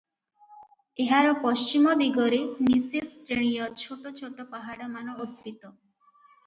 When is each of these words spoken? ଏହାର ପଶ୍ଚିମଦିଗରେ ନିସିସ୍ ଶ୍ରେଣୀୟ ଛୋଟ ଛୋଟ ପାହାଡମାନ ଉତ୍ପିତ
ଏହାର 1.03 1.33
ପଶ୍ଚିମଦିଗରେ 1.43 2.39
ନିସିସ୍ 2.71 3.13
ଶ୍ରେଣୀୟ 3.29 3.69
ଛୋଟ 3.85 4.17
ଛୋଟ 4.23 4.49
ପାହାଡମାନ 4.57 5.19
ଉତ୍ପିତ 5.29 5.77